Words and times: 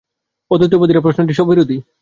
অদ্বৈতবাদীরা 0.51 0.99
বলেন, 0.99 1.05
প্রশ্নটি 1.05 1.33
স্ববিরোধী। 1.33 1.77